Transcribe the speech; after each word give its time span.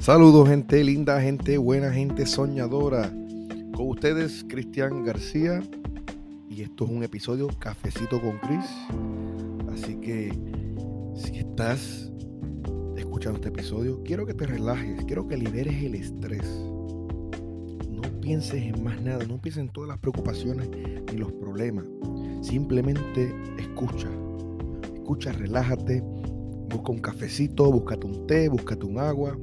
Saludos 0.00 0.48
gente 0.48 0.82
linda, 0.84 1.20
gente 1.20 1.58
buena, 1.58 1.92
gente 1.92 2.24
soñadora. 2.24 3.10
Con 3.74 3.88
ustedes 3.88 4.44
Cristian 4.48 5.04
García 5.04 5.60
y 6.48 6.62
esto 6.62 6.84
es 6.84 6.90
un 6.90 7.02
episodio 7.02 7.48
Cafecito 7.58 8.20
con 8.20 8.38
Chris. 8.38 8.64
Así 9.72 9.96
que 9.96 10.32
si 11.16 11.38
estás 11.38 12.12
escuchando 12.96 13.38
este 13.38 13.48
episodio, 13.48 14.00
quiero 14.04 14.24
que 14.24 14.34
te 14.34 14.46
relajes, 14.46 15.04
quiero 15.04 15.26
que 15.26 15.36
liberes 15.36 15.82
el 15.82 15.96
estrés. 15.96 16.46
No 17.90 18.02
pienses 18.20 18.62
en 18.62 18.82
más 18.84 19.02
nada, 19.02 19.26
no 19.26 19.40
pienses 19.40 19.64
en 19.64 19.68
todas 19.68 19.88
las 19.88 19.98
preocupaciones 19.98 20.70
ni 21.10 21.18
los 21.18 21.32
problemas. 21.32 21.84
Simplemente 22.40 23.34
escucha. 23.58 24.08
Escucha, 24.94 25.32
relájate, 25.32 26.02
busca 26.70 26.92
un 26.92 27.00
cafecito, 27.00 27.70
búscate 27.70 28.06
un 28.06 28.26
té, 28.28 28.48
búscate 28.48 28.86
un 28.86 29.00
agua 29.00 29.36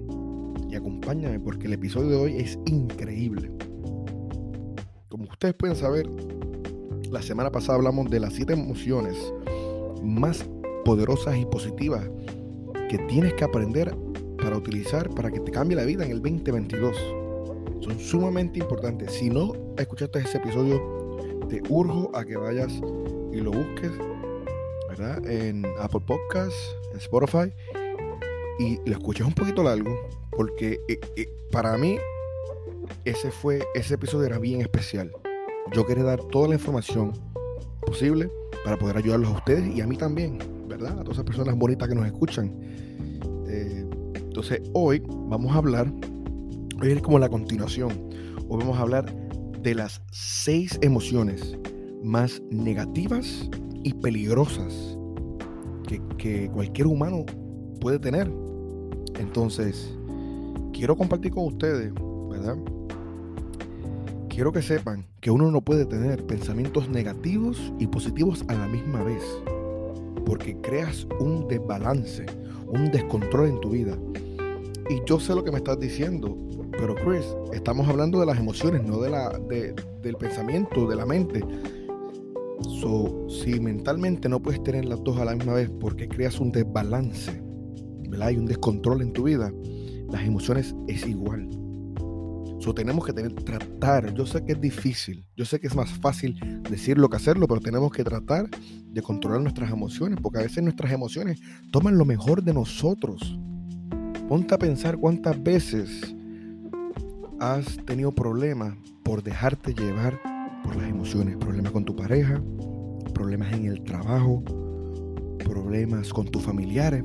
acompáñame 0.77 1.39
porque 1.39 1.67
el 1.67 1.73
episodio 1.73 2.09
de 2.09 2.15
hoy 2.15 2.37
es 2.37 2.57
increíble. 2.65 3.51
Como 5.09 5.25
ustedes 5.25 5.53
pueden 5.53 5.75
saber, 5.75 6.07
la 7.09 7.21
semana 7.21 7.51
pasada 7.51 7.77
hablamos 7.77 8.09
de 8.09 8.19
las 8.19 8.33
siete 8.33 8.53
emociones 8.53 9.15
más 10.03 10.45
poderosas 10.83 11.37
y 11.37 11.45
positivas 11.45 12.09
que 12.89 12.97
tienes 13.07 13.33
que 13.33 13.43
aprender 13.43 13.95
para 14.37 14.57
utilizar 14.57 15.09
para 15.09 15.31
que 15.31 15.39
te 15.39 15.51
cambie 15.51 15.75
la 15.75 15.85
vida 15.85 16.05
en 16.05 16.11
el 16.11 16.21
2022. 16.21 16.97
Son 17.81 17.99
sumamente 17.99 18.59
importantes. 18.59 19.13
Si 19.13 19.29
no 19.29 19.53
escuchaste 19.77 20.19
ese 20.19 20.37
episodio, 20.37 20.79
te 21.49 21.61
urjo 21.69 22.11
a 22.15 22.23
que 22.25 22.37
vayas 22.37 22.73
y 23.31 23.37
lo 23.37 23.51
busques. 23.51 23.91
En 25.25 25.65
Apple 25.79 25.99
Podcasts, 26.07 26.75
en 26.91 26.97
Spotify, 26.97 27.51
y 28.59 28.79
lo 28.89 28.93
escuches 28.93 29.27
un 29.27 29.33
poquito 29.33 29.61
largo, 29.61 29.93
porque 30.35 30.79
eh, 30.87 30.99
eh, 31.15 31.29
para 31.51 31.77
mí 31.77 31.97
ese 33.03 33.31
fue 33.31 33.63
ese 33.73 33.95
episodio 33.95 34.25
era 34.25 34.39
bien 34.39 34.61
especial. 34.61 35.11
Yo 35.73 35.85
quería 35.85 36.03
dar 36.03 36.23
toda 36.25 36.49
la 36.49 36.55
información 36.55 37.13
posible 37.85 38.29
para 38.63 38.77
poder 38.77 38.97
ayudarlos 38.97 39.29
a 39.29 39.37
ustedes 39.37 39.75
y 39.75 39.81
a 39.81 39.87
mí 39.87 39.97
también, 39.97 40.39
¿verdad? 40.67 40.99
A 40.99 41.03
todas 41.03 41.17
esas 41.17 41.25
personas 41.25 41.55
bonitas 41.55 41.87
que 41.87 41.95
nos 41.95 42.05
escuchan. 42.05 42.51
Eh, 43.47 43.85
entonces 44.15 44.61
hoy 44.73 45.01
vamos 45.07 45.55
a 45.55 45.59
hablar, 45.59 45.91
hoy 46.81 46.91
es 46.91 47.01
como 47.01 47.19
la 47.19 47.29
continuación, 47.29 47.91
hoy 48.47 48.59
vamos 48.59 48.77
a 48.77 48.81
hablar 48.81 49.15
de 49.61 49.75
las 49.75 50.01
seis 50.11 50.77
emociones 50.81 51.57
más 52.03 52.41
negativas 52.51 53.49
y 53.83 53.93
peligrosas 53.93 54.97
que, 55.87 56.01
que 56.17 56.49
cualquier 56.51 56.87
humano 56.87 57.25
puede 57.79 57.99
tener. 57.99 58.31
Entonces, 59.17 59.94
quiero 60.75 60.97
compartir 60.97 61.31
con 61.31 61.45
ustedes, 61.45 61.93
¿verdad? 62.29 62.57
Quiero 64.27 64.51
que 64.51 64.61
sepan 64.61 65.05
que 65.21 65.31
uno 65.31 65.49
no 65.49 65.61
puede 65.61 65.85
tener 65.85 66.27
pensamientos 66.27 66.89
negativos 66.89 67.71
y 67.79 67.87
positivos 67.87 68.43
a 68.49 68.53
la 68.53 68.67
misma 68.67 69.01
vez, 69.01 69.23
porque 70.25 70.57
creas 70.61 71.07
un 71.21 71.47
desbalance, 71.47 72.25
un 72.67 72.91
descontrol 72.91 73.47
en 73.47 73.61
tu 73.61 73.69
vida. 73.69 73.97
Y 74.89 75.01
yo 75.05 75.17
sé 75.19 75.33
lo 75.33 75.45
que 75.45 75.51
me 75.51 75.57
estás 75.57 75.79
diciendo, 75.79 76.37
pero 76.71 76.93
Chris, 76.95 77.25
estamos 77.53 77.87
hablando 77.87 78.19
de 78.19 78.25
las 78.25 78.37
emociones, 78.37 78.83
no 78.83 78.99
de 78.99 79.09
la, 79.09 79.39
del 79.39 80.15
pensamiento, 80.19 80.87
de 80.87 80.95
la 80.97 81.05
mente. 81.05 81.41
So, 82.81 83.27
si 83.29 83.61
mentalmente 83.61 84.27
no 84.27 84.41
puedes 84.41 84.61
tener 84.61 84.83
las 84.85 85.01
dos 85.03 85.17
a 85.19 85.25
la 85.25 85.35
misma 85.35 85.53
vez 85.53 85.69
porque 85.79 86.09
creas 86.09 86.39
un 86.41 86.51
desbalance, 86.51 87.41
¿verdad? 88.09 88.27
Hay 88.27 88.37
un 88.37 88.45
descontrol 88.45 89.01
en 89.01 89.13
tu 89.13 89.23
vida, 89.23 89.51
las 90.11 90.23
emociones 90.23 90.75
es 90.87 91.05
igual. 91.07 91.49
So, 92.59 92.73
tenemos 92.73 93.05
que 93.05 93.13
tener, 93.13 93.33
tratar, 93.33 94.13
yo 94.13 94.25
sé 94.25 94.43
que 94.43 94.53
es 94.53 94.61
difícil, 94.61 95.25
yo 95.35 95.45
sé 95.45 95.59
que 95.59 95.67
es 95.67 95.75
más 95.75 95.89
fácil 95.99 96.35
decirlo 96.69 97.09
que 97.09 97.17
hacerlo, 97.17 97.47
pero 97.47 97.61
tenemos 97.61 97.91
que 97.91 98.03
tratar 98.03 98.49
de 98.49 99.01
controlar 99.01 99.41
nuestras 99.41 99.69
emociones, 99.71 100.19
porque 100.21 100.39
a 100.39 100.43
veces 100.43 100.63
nuestras 100.63 100.91
emociones 100.91 101.39
toman 101.71 101.97
lo 101.97 102.05
mejor 102.05 102.41
de 102.43 102.53
nosotros. 102.53 103.37
Ponte 104.27 104.55
a 104.55 104.57
pensar 104.57 104.97
cuántas 104.97 105.41
veces 105.43 106.15
has 107.39 107.77
tenido 107.85 108.11
problemas 108.11 108.75
por 109.03 109.21
dejarte 109.21 109.73
llevar 109.73 110.19
por 110.63 110.75
las 110.75 110.89
emociones, 110.89 111.37
problemas 111.37 111.71
con 111.71 111.85
tu 111.85 111.95
pareja, 111.95 112.41
problemas 113.13 113.53
en 113.53 113.65
el 113.65 113.83
trabajo, 113.83 114.43
problemas 115.43 116.11
con 116.11 116.25
tus 116.25 116.41
familiares, 116.41 117.03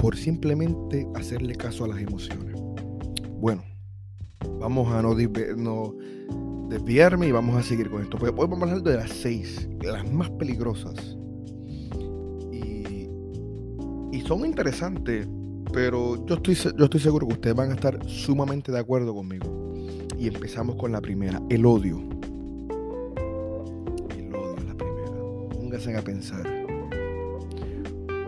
por 0.00 0.16
simplemente 0.16 1.06
hacerle 1.14 1.54
caso 1.54 1.84
a 1.84 1.88
las 1.88 2.00
emociones. 2.00 2.56
Bueno, 3.38 3.62
vamos 4.58 4.90
a 4.92 5.02
no, 5.02 5.94
desviarme 6.68 7.28
y 7.28 7.32
vamos 7.32 7.56
a 7.56 7.62
seguir 7.62 7.90
con 7.90 8.02
esto. 8.02 8.16
Pues 8.16 8.32
hoy 8.32 8.48
vamos 8.48 8.68
a 8.68 8.72
hablar 8.72 8.82
de 8.82 8.96
las 8.96 9.10
seis, 9.10 9.68
las 9.82 10.10
más 10.10 10.30
peligrosas. 10.30 10.94
Y, 12.50 13.08
y 14.12 14.20
son 14.26 14.46
interesantes, 14.46 15.28
pero 15.72 16.24
yo 16.24 16.36
estoy, 16.36 16.54
yo 16.54 16.84
estoy 16.84 17.00
seguro 17.00 17.28
que 17.28 17.34
ustedes 17.34 17.56
van 17.56 17.70
a 17.70 17.74
estar 17.74 17.98
sumamente 18.08 18.72
de 18.72 18.78
acuerdo 18.78 19.14
conmigo. 19.14 19.74
Y 20.18 20.28
empezamos 20.28 20.76
con 20.76 20.92
la 20.92 21.00
primera, 21.02 21.42
el 21.50 21.66
odio. 21.66 21.98
El 24.16 24.34
odio 24.34 24.56
es 24.56 24.64
la 24.64 24.74
primera. 24.74 25.10
Pónganse 25.50 25.96
a 25.96 26.02
pensar 26.02 26.59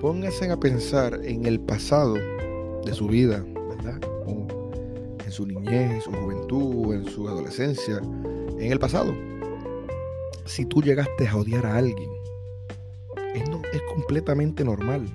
pónganse 0.03 0.51
a 0.51 0.59
pensar 0.59 1.21
en 1.23 1.47
el 1.47 1.61
pasado 1.61 2.15
de 2.85 2.93
su 2.93 3.07
vida, 3.07 3.45
¿verdad? 3.69 4.01
en 5.25 5.31
su 5.31 5.47
niñez, 5.47 5.93
en 5.93 6.01
su 6.01 6.11
juventud, 6.11 6.93
en 6.93 7.05
su 7.05 7.29
adolescencia, 7.29 8.03
en 8.59 8.73
el 8.73 8.81
pasado. 8.81 9.15
Si 10.45 10.67
tú 10.67 10.83
llegaste 10.83 11.29
a 11.29 11.37
odiar 11.37 11.65
a 11.67 11.77
alguien, 11.77 12.11
es, 13.33 13.45
es 13.73 13.83
completamente 13.95 14.65
normal. 14.65 15.07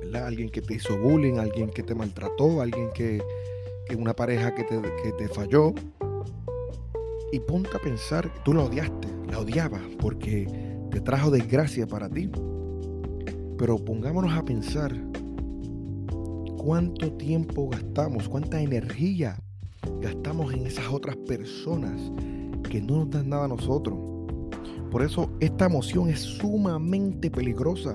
¿verdad? 0.00 0.26
Alguien 0.26 0.50
que 0.50 0.60
te 0.60 0.74
hizo 0.74 0.98
bullying, 0.98 1.38
alguien 1.38 1.70
que 1.70 1.82
te 1.82 1.94
maltrató, 1.94 2.60
alguien 2.60 2.90
que, 2.92 3.22
que 3.88 3.96
una 3.96 4.14
pareja 4.14 4.54
que 4.54 4.64
te, 4.64 4.82
que 5.02 5.12
te 5.12 5.28
falló. 5.28 5.72
Y 7.32 7.40
ponte 7.40 7.74
a 7.74 7.80
pensar, 7.80 8.30
tú 8.44 8.52
la 8.52 8.64
odiaste, 8.64 9.08
la 9.30 9.38
odiabas 9.38 9.82
porque 9.98 10.46
te 10.90 11.00
trajo 11.00 11.30
desgracia 11.30 11.86
para 11.86 12.10
ti. 12.10 12.30
Pero 13.62 13.78
pongámonos 13.78 14.32
a 14.32 14.44
pensar 14.44 14.92
cuánto 16.58 17.12
tiempo 17.12 17.68
gastamos, 17.68 18.28
cuánta 18.28 18.60
energía 18.60 19.38
gastamos 20.00 20.52
en 20.52 20.66
esas 20.66 20.88
otras 20.88 21.14
personas 21.14 22.10
que 22.68 22.80
no 22.80 22.96
nos 22.96 23.10
dan 23.10 23.28
nada 23.28 23.44
a 23.44 23.48
nosotros. 23.48 23.96
Por 24.90 25.02
eso 25.02 25.30
esta 25.38 25.66
emoción 25.66 26.08
es 26.08 26.18
sumamente 26.18 27.30
peligrosa, 27.30 27.94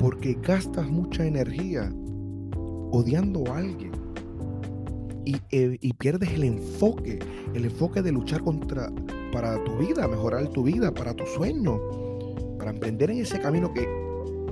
porque 0.00 0.36
gastas 0.42 0.88
mucha 0.88 1.24
energía 1.24 1.88
odiando 2.90 3.44
a 3.52 3.58
alguien 3.58 3.92
y, 5.24 5.36
eh, 5.52 5.78
y, 5.80 5.92
pierdes 5.92 6.32
el 6.32 6.42
enfoque, 6.42 7.20
el 7.54 7.64
enfoque 7.64 8.02
de 8.02 8.10
luchar 8.10 8.42
contra 8.42 8.90
para 9.32 9.62
tu 9.62 9.76
vida, 9.76 10.08
mejorar 10.08 10.48
tu 10.48 10.64
vida, 10.64 10.92
para 10.92 11.14
tu 11.14 11.24
sueño, 11.26 11.78
para 12.58 12.72
emprender 12.72 13.12
en 13.12 13.18
ese 13.18 13.38
camino 13.38 13.72
que 13.72 14.04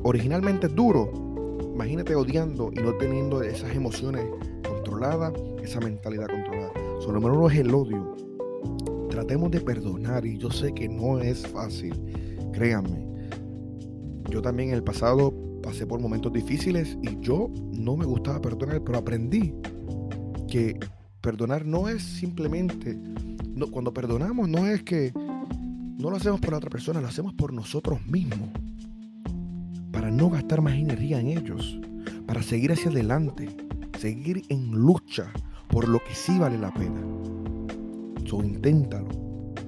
originalmente 0.04 0.66
es 0.66 0.74
duro, 0.74 1.10
imagínate 1.74 2.14
odiando 2.14 2.70
y 2.72 2.76
no 2.76 2.94
teniendo 2.94 3.42
esas 3.42 3.74
emociones 3.74 4.24
controladas, 4.66 5.32
esa 5.62 5.80
mentalidad 5.80 6.28
controlada. 6.28 6.72
Solo 7.00 7.20
menos 7.20 7.52
es 7.52 7.58
el 7.60 7.74
odio. 7.74 8.14
Tratemos 9.10 9.50
de 9.50 9.60
perdonar 9.60 10.24
y 10.26 10.38
yo 10.38 10.50
sé 10.50 10.72
que 10.72 10.88
no 10.88 11.18
es 11.18 11.46
fácil, 11.46 11.94
créanme. 12.52 13.06
Yo 14.30 14.42
también 14.42 14.70
en 14.70 14.76
el 14.76 14.84
pasado 14.84 15.32
pasé 15.62 15.86
por 15.86 16.00
momentos 16.00 16.32
difíciles 16.32 16.98
y 17.02 17.18
yo 17.20 17.50
no 17.72 17.96
me 17.96 18.04
gustaba 18.04 18.40
perdonar, 18.40 18.82
pero 18.84 18.98
aprendí 18.98 19.54
que 20.48 20.78
perdonar 21.22 21.64
no 21.64 21.88
es 21.88 22.02
simplemente, 22.02 22.98
no, 23.54 23.70
cuando 23.70 23.94
perdonamos 23.94 24.48
no 24.48 24.66
es 24.66 24.82
que 24.82 25.12
no 25.14 26.10
lo 26.10 26.16
hacemos 26.16 26.40
por 26.40 26.50
la 26.50 26.58
otra 26.58 26.70
persona, 26.70 27.00
lo 27.00 27.08
hacemos 27.08 27.32
por 27.32 27.52
nosotros 27.52 28.04
mismos 28.06 28.50
para 29.94 30.10
no 30.10 30.28
gastar 30.28 30.60
más 30.60 30.74
energía 30.74 31.20
en 31.20 31.28
ellos, 31.28 31.78
para 32.26 32.42
seguir 32.42 32.72
hacia 32.72 32.90
adelante, 32.90 33.48
seguir 33.98 34.42
en 34.48 34.72
lucha 34.72 35.32
por 35.68 35.88
lo 35.88 36.00
que 36.00 36.14
sí 36.14 36.36
vale 36.38 36.58
la 36.58 36.74
pena. 36.74 37.00
So, 38.26 38.42
inténtalo, 38.42 39.08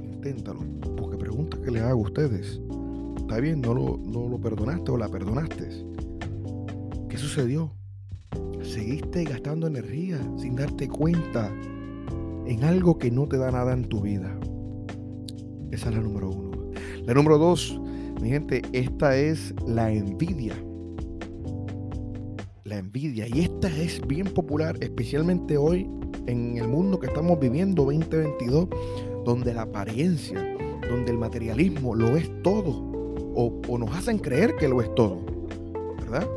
inténtalo, 0.03 0.61
porque 0.97 1.17
pregunta 1.17 1.57
que 1.63 1.71
le 1.71 1.81
hago 1.81 2.01
a 2.01 2.09
ustedes. 2.09 2.61
¿Está 3.17 3.39
bien? 3.39 3.61
¿No 3.61 3.73
lo, 3.73 3.99
no 3.99 4.29
lo 4.29 4.39
perdonaste 4.39 4.91
o 4.91 4.97
la 4.97 5.09
perdonaste? 5.09 5.69
¿Qué 7.09 7.17
sucedió? 7.17 7.73
Seguiste 8.63 9.25
gastando 9.25 9.69
energía 9.69 10.19
sin 10.39 10.57
darte 10.57 10.89
cuenta 10.89 11.53
en 12.47 12.65
algo 12.65 12.99
que 12.99 13.11
no 13.11 13.27
te 13.27 13.39
da 13.39 13.51
nada 13.53 13.73
en 13.73 13.85
tu 13.85 14.01
vida. 14.01 14.37
Esa 15.71 15.89
es 15.91 15.95
la 15.95 16.03
número 16.03 16.31
uno. 16.31 16.71
La 17.05 17.15
número 17.15 17.39
dos, 17.39 17.81
mi 18.21 18.31
gente, 18.31 18.63
esta 18.73 19.17
es 19.17 19.55
la 19.67 19.93
envidia. 19.93 20.55
la 22.65 22.79
envidia. 22.79 23.27
Y 23.29 23.43
esta 23.43 23.69
es 23.69 24.05
bien 24.07 24.27
popular, 24.27 24.77
especialmente 24.81 25.57
hoy 25.57 25.89
en 26.27 26.59
el 26.59 26.67
mundo 26.67 26.99
que 26.99 27.07
estamos 27.07 27.39
viviendo, 27.39 27.85
2022, 27.85 28.69
donde 29.25 29.55
la 29.55 29.63
apariencia, 29.63 30.43
donde 30.89 31.13
el 31.13 31.19
materialismo 31.19 31.95
lo 31.95 32.17
es 32.17 32.29
todo, 32.43 32.71
o, 33.35 33.61
o 33.69 33.79
nos 33.79 33.95
hacen 33.95 34.19
creer 34.19 34.57
que 34.57 34.67
lo 34.67 34.81
es 34.81 34.93
todo, 34.97 35.21
¿verdad? 36.01 36.29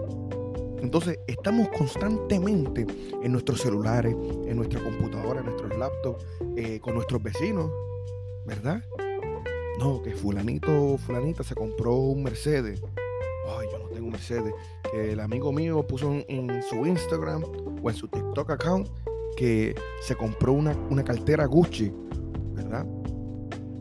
Entonces 0.81 1.20
estamos 1.28 1.70
constantemente 1.70 2.86
en 3.24 3.31
nuestros 3.31 3.62
celulares, 3.62 4.16
en 4.46 4.56
nuestra 4.56 4.81
computadora, 4.81 5.40
en 5.40 5.48
nuestros 5.48 5.78
laptops, 5.78 6.26
eh, 6.56 6.80
con 6.80 6.96
nuestros 6.96 7.22
vecinos, 7.22 7.72
¿verdad? 8.46 8.84
No, 9.80 10.02
que 10.02 10.12
fulanito, 10.12 10.98
fulanita 10.98 11.42
se 11.42 11.56
compró 11.56 11.96
un 11.96 12.22
Mercedes. 12.22 12.81
Ay, 13.48 13.68
yo 13.72 13.80
no 13.80 13.86
tengo 13.86 14.12
Mercedes. 14.12 14.54
Que 14.92 15.14
el 15.14 15.22
amigo 15.22 15.54
mío 15.54 15.88
puso 15.88 16.22
en, 16.28 16.62
su 16.64 16.86
Instagram 16.86 17.44
o 17.81 17.90
en 17.90 17.96
su 17.96 18.10
TikTok 18.10 18.50
account 18.52 18.90
que 19.38 19.74
se 20.02 20.16
compró 20.16 20.52
una, 20.52 20.76
una 20.90 21.02
cartera 21.02 21.46
Gucci, 21.46 21.94
¿verdad? 22.56 22.86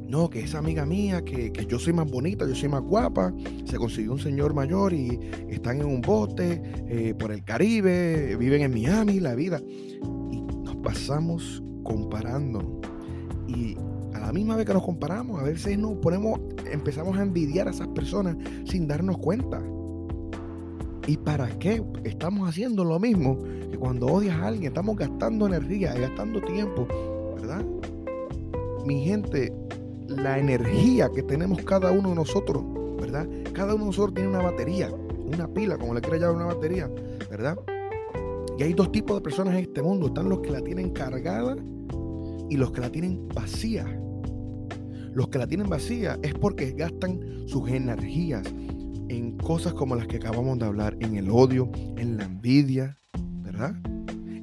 No, 0.07 0.31
que 0.31 0.39
esa 0.39 0.59
amiga 0.59 0.87
mía, 0.87 1.25
que, 1.25 1.51
yo 1.69 1.81
soy 1.81 1.93
más 1.93 2.09
bonita, 2.09 2.47
yo 2.47 2.55
soy 2.55 2.69
más 2.69 2.83
guapa, 2.83 3.35
se 3.65 3.77
consiguió 3.77 4.13
un 4.13 4.21
señor 4.21 4.55
mayor 4.55 4.93
y 4.93 5.19
están 5.49 5.81
en 5.81 5.87
un 5.87 6.01
bote 6.01 6.63
eh, 6.89 7.13
por 7.19 7.33
el 7.33 7.45
Caribe, 7.45 8.37
viven 8.37 8.63
en 8.63 8.73
Miami, 8.73 9.19
la 9.19 9.35
vida. 9.35 9.61
Y 10.31 10.43
nos 10.63 10.77
pasamos 10.77 11.61
comparando. 11.83 12.81
Y 13.49 13.77
la 14.29 14.35
misma 14.35 14.57
vez 14.57 14.67
que 14.67 14.75
nos 14.75 14.83
comparamos, 14.83 15.41
a 15.41 15.43
veces 15.43 15.79
nos 15.79 15.97
ponemos, 16.01 16.39
empezamos 16.71 17.17
a 17.17 17.23
envidiar 17.23 17.67
a 17.67 17.71
esas 17.71 17.89
personas 17.89 18.37
sin 18.67 18.87
darnos 18.87 19.17
cuenta. 19.17 19.59
¿Y 21.07 21.17
para 21.17 21.49
qué? 21.59 21.83
Estamos 22.05 22.47
haciendo 22.47 22.85
lo 22.85 23.01
mismo 23.01 23.39
que 23.71 23.79
cuando 23.79 24.07
odias 24.07 24.37
a 24.37 24.49
alguien, 24.49 24.67
estamos 24.67 24.97
gastando 24.97 25.47
energía, 25.47 25.95
gastando 25.95 26.43
tiempo, 26.43 26.87
¿verdad? 27.37 27.65
Mi 28.85 29.03
gente, 29.03 29.51
la 30.09 30.39
energía 30.39 31.09
que 31.09 31.23
tenemos 31.23 31.63
cada 31.63 31.91
uno 31.91 32.11
de 32.11 32.17
nosotros, 32.17 32.63
¿verdad? 33.01 33.27
Cada 33.55 33.77
uno 33.77 33.85
de 33.85 33.91
nosotros 33.93 34.13
tiene 34.13 34.29
una 34.29 34.43
batería, 34.43 34.91
una 35.25 35.49
pila, 35.49 35.79
como 35.79 35.95
le 35.95 36.03
quiera 36.03 36.19
llamar 36.19 36.37
una 36.37 36.55
batería, 36.55 36.91
¿verdad? 37.31 37.59
Y 38.59 38.63
hay 38.63 38.75
dos 38.75 38.93
tipos 38.93 39.17
de 39.17 39.23
personas 39.23 39.55
en 39.55 39.61
este 39.61 39.83
mundo. 39.83 40.09
Están 40.09 40.29
los 40.29 40.41
que 40.41 40.51
la 40.51 40.61
tienen 40.61 40.91
cargada 40.91 41.57
y 42.51 42.59
los 42.59 42.73
que 42.73 42.83
la 42.83 42.93
tienen 42.93 43.27
vacía. 43.29 43.87
Los 45.19 45.31
que 45.31 45.39
la 45.39 45.49
tienen 45.49 45.69
vacía 45.69 46.17
es 46.23 46.33
porque 46.33 46.71
gastan 46.71 47.19
sus 47.49 47.69
energías 47.69 48.47
en 49.09 49.37
cosas 49.37 49.75
como 49.75 49.97
las 49.97 50.07
que 50.07 50.19
acabamos 50.19 50.61
de 50.61 50.67
hablar, 50.67 50.97
en 51.01 51.17
el 51.17 51.29
odio, 51.29 51.73
en 51.97 52.17
la 52.17 52.25
envidia, 52.25 52.97
¿verdad? 53.43 53.75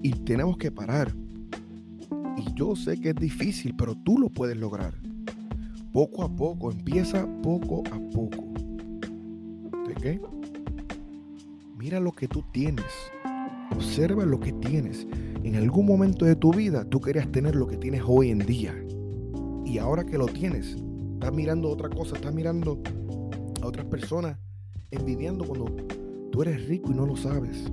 Y 0.04 0.12
tenemos 0.12 0.57
que 0.57 0.74
parar. 0.74 1.16
Y 2.36 2.54
yo 2.56 2.75
sé 2.75 3.00
que 3.00 3.12
es 3.12 3.16
difícil, 3.16 3.74
pero 3.77 3.95
tú 3.95 4.18
lo 4.18 4.27
puedes 4.27 4.57
lograr 4.57 4.94
poco 5.94 6.24
a 6.24 6.36
poco, 6.36 6.69
empieza 6.74 7.25
poco 7.42 7.81
a 7.94 8.00
poco. 8.13 8.44
¿De 9.88 9.94
qué? 9.94 10.19
Mira 11.78 12.01
lo 12.01 12.12
que 12.12 12.28
tú 12.28 12.44
tienes. 12.51 12.92
Observa 13.71 14.25
lo 14.25 14.42
que 14.42 14.51
tienes. 14.51 15.07
En 15.42 15.56
algún 15.56 15.86
momento 15.86 16.25
de 16.25 16.36
tu 16.36 16.51
vida 16.51 16.83
tú 16.83 17.00
querías 17.00 17.31
tener 17.31 17.56
lo 17.56 17.66
que 17.66 17.78
tienes 17.78 18.01
hoy 18.06 18.30
en 18.30 18.39
día. 18.39 18.75
Y 19.75 19.77
ahora 19.77 20.06
que 20.06 20.18
lo 20.18 20.25
tienes, 20.27 20.77
estás 21.16 21.33
mirando 21.33 21.69
otra 21.69 21.89
cosa, 21.89 22.16
estás 22.16 22.33
mirando 22.33 22.81
a 23.62 23.68
otras 23.68 23.86
personas 23.88 24.38
envidiando 24.89 25.44
cuando 25.44 25.66
tú 26.31 26.44
eres 26.44 26.66
rico 26.69 26.92
y 26.92 26.95
no 26.95 27.06
lo 27.06 27.18
sabes. 27.18 27.69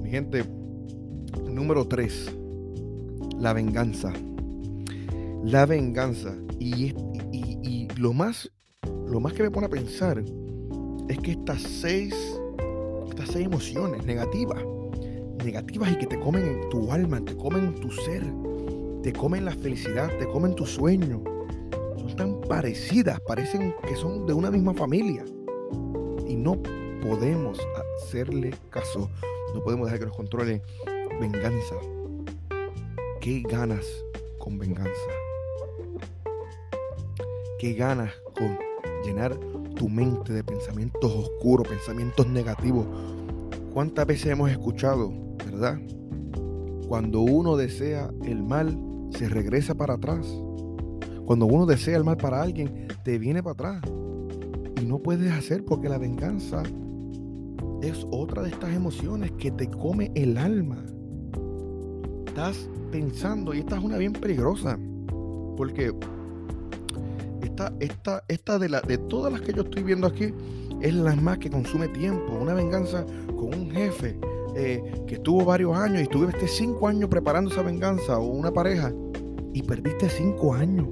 Mi 0.00 0.10
gente, 0.10 0.44
número 1.50 1.88
3, 1.88 2.36
la 3.40 3.52
venganza 3.52 4.12
la 5.42 5.66
venganza. 5.66 6.32
Y, 6.60 6.94
y, 7.32 7.88
lo, 7.96 8.12
más, 8.12 8.48
lo 9.08 9.18
más 9.18 9.32
que 9.32 9.42
me 9.42 9.50
pone 9.50 9.66
a 9.66 9.70
pensar 9.70 10.22
es 11.08 11.18
que 11.18 11.32
estas 11.32 11.60
seis, 11.62 12.14
estas 13.08 13.30
seis 13.30 13.46
emociones 13.46 14.06
negativas, 14.06 14.62
negativas 15.44 15.90
y 15.90 15.96
que 15.96 16.06
te 16.06 16.20
comen 16.20 16.44
en 16.44 16.68
tu 16.70 16.92
alma, 16.92 17.20
te 17.24 17.36
comen 17.36 17.64
en 17.66 17.74
tu 17.74 17.90
ser, 17.90 18.22
te 19.02 19.12
comen 19.12 19.44
la 19.44 19.52
felicidad, 19.52 20.10
te 20.18 20.26
comen 20.26 20.54
tu 20.54 20.66
sueño, 20.66 21.22
son 21.96 22.16
tan 22.16 22.40
parecidas, 22.42 23.20
parecen 23.20 23.74
que 23.86 23.96
son 23.96 24.26
de 24.26 24.32
una 24.32 24.50
misma 24.50 24.74
familia. 24.74 25.24
Y 26.26 26.36
no 26.36 26.60
podemos 27.02 27.58
hacerle 27.98 28.54
caso, 28.70 29.10
no 29.54 29.62
podemos 29.62 29.86
dejar 29.86 30.00
que 30.00 30.06
nos 30.06 30.16
controle 30.16 30.62
venganza. 31.20 31.76
¿Qué 33.20 33.42
ganas 33.48 33.86
con 34.38 34.58
venganza? 34.58 35.10
qué 37.62 37.74
ganas 37.74 38.12
con 38.36 38.58
llenar 39.04 39.38
tu 39.76 39.88
mente 39.88 40.32
de 40.32 40.42
pensamientos 40.42 41.14
oscuros, 41.14 41.68
pensamientos 41.68 42.26
negativos. 42.26 42.84
¿Cuántas 43.72 44.04
veces 44.04 44.32
hemos 44.32 44.50
escuchado, 44.50 45.12
verdad? 45.46 45.78
Cuando 46.88 47.20
uno 47.20 47.56
desea 47.56 48.10
el 48.24 48.42
mal, 48.42 48.76
se 49.12 49.28
regresa 49.28 49.74
para 49.74 49.94
atrás. 49.94 50.26
Cuando 51.24 51.46
uno 51.46 51.66
desea 51.66 51.96
el 51.96 52.04
mal 52.04 52.16
para 52.16 52.42
alguien, 52.42 52.88
te 53.04 53.18
viene 53.18 53.42
para 53.42 53.52
atrás. 53.52 53.82
Y 54.80 54.84
no 54.84 54.98
puedes 54.98 55.32
hacer 55.32 55.64
porque 55.64 55.88
la 55.88 55.98
venganza 55.98 56.62
es 57.82 58.06
otra 58.10 58.42
de 58.42 58.50
estas 58.50 58.74
emociones 58.74 59.32
que 59.32 59.50
te 59.50 59.68
come 59.68 60.10
el 60.14 60.36
alma. 60.36 60.84
Estás 62.26 62.68
pensando, 62.90 63.54
y 63.54 63.58
esta 63.58 63.76
es 63.76 63.84
una 63.84 63.98
bien 63.98 64.12
peligrosa, 64.12 64.78
porque 65.56 65.92
esta, 67.80 68.24
esta, 68.28 68.58
de, 68.58 68.68
la, 68.68 68.80
de 68.80 68.98
todas 68.98 69.32
las 69.32 69.42
que 69.42 69.52
yo 69.52 69.62
estoy 69.62 69.82
viendo 69.82 70.06
aquí 70.06 70.32
es 70.80 70.94
la 70.94 71.14
más 71.16 71.38
que 71.38 71.50
consume 71.50 71.88
tiempo. 71.88 72.32
Una 72.40 72.54
venganza 72.54 73.04
con 73.36 73.54
un 73.54 73.70
jefe 73.70 74.18
eh, 74.56 74.82
que 75.06 75.14
estuvo 75.14 75.44
varios 75.44 75.76
años 75.76 76.00
y 76.00 76.02
estuviste 76.02 76.48
cinco 76.48 76.88
años 76.88 77.08
preparando 77.08 77.50
esa 77.50 77.62
venganza 77.62 78.18
o 78.18 78.26
una 78.26 78.52
pareja 78.52 78.92
y 79.52 79.62
perdiste 79.62 80.08
cinco 80.08 80.54
años. 80.54 80.88